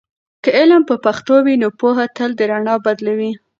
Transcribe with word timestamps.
که 0.43 0.49
علم 0.59 0.81
په 0.89 0.95
پښتو 1.05 1.35
وي، 1.45 1.55
نو 1.61 1.67
پوهه 1.79 2.05
تل 2.17 2.29
د 2.39 2.41
رڼا 2.51 2.75
بدلوي. 2.85 3.31